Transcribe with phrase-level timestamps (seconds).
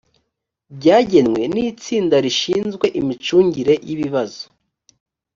[0.77, 4.43] byagenwe n itsinda rishinzwe imicungire y ibibazo